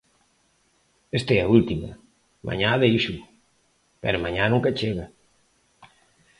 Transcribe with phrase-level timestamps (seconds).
[1.17, 1.89] Esta é a última,
[2.47, 3.21] mañá déixoo,
[4.03, 5.05] pero mañá nunca chega.